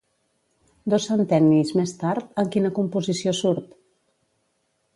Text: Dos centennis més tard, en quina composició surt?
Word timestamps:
Dos 0.93 1.03
centennis 1.09 1.73
més 1.81 1.93
tard, 2.05 2.31
en 2.45 2.51
quina 2.57 2.73
composició 2.79 3.35
surt? 3.43 3.77